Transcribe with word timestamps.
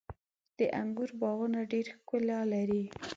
•د 0.57 0.59
انګورو 0.81 1.15
باغونه 1.21 1.59
ډېره 1.71 1.91
ښکلا 2.01 2.39
لري. 2.53 2.83